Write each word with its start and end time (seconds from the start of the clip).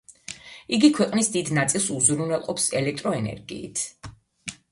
იგი 0.77 0.87
ქვეყნის 0.99 1.27
დიდ 1.35 1.51
ნაწილს 1.57 1.85
უზრუნველყოფს 1.97 2.65
ელექტროენერგიით. 2.79 3.85